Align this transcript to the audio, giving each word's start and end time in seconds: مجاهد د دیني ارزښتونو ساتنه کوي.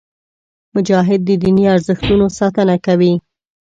مجاهد 0.75 1.21
د 1.25 1.29
دیني 1.41 1.65
ارزښتونو 1.75 2.25
ساتنه 2.37 2.75
کوي. 2.85 3.13